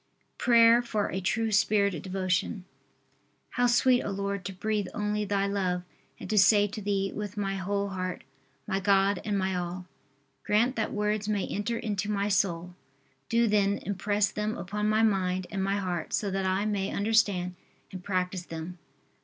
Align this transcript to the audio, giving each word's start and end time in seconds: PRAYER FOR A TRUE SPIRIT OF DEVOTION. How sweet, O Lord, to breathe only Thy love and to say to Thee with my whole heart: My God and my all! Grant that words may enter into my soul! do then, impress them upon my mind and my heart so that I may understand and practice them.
PRAYER 0.39 0.81
FOR 0.81 1.09
A 1.11 1.21
TRUE 1.21 1.51
SPIRIT 1.51 1.93
OF 1.93 2.01
DEVOTION. 2.01 2.65
How 3.51 3.67
sweet, 3.67 4.01
O 4.01 4.09
Lord, 4.09 4.43
to 4.45 4.51
breathe 4.51 4.87
only 4.95 5.25
Thy 5.25 5.45
love 5.45 5.83
and 6.19 6.27
to 6.27 6.39
say 6.39 6.65
to 6.69 6.81
Thee 6.81 7.11
with 7.13 7.37
my 7.37 7.57
whole 7.57 7.89
heart: 7.89 8.23
My 8.65 8.79
God 8.79 9.21
and 9.23 9.37
my 9.37 9.53
all! 9.55 9.85
Grant 10.43 10.75
that 10.75 10.91
words 10.91 11.29
may 11.29 11.45
enter 11.45 11.77
into 11.77 12.09
my 12.09 12.29
soul! 12.29 12.73
do 13.29 13.45
then, 13.45 13.77
impress 13.83 14.31
them 14.31 14.57
upon 14.57 14.89
my 14.89 15.03
mind 15.03 15.45
and 15.51 15.63
my 15.63 15.77
heart 15.77 16.13
so 16.13 16.31
that 16.31 16.47
I 16.47 16.65
may 16.65 16.89
understand 16.91 17.53
and 17.91 18.03
practice 18.03 18.45
them. 18.47 18.79